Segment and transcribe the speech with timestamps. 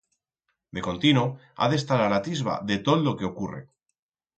[0.77, 3.67] De contino ha d'estar a l'atisba de tot lo que ocurre.